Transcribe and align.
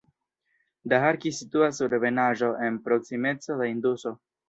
Daharki 0.93 1.33
situas 1.41 1.79
sur 1.83 1.95
ebenaĵo 1.99 2.53
en 2.71 2.83
proksimeco 2.89 3.63
de 3.65 3.73
Induso. 3.79 4.21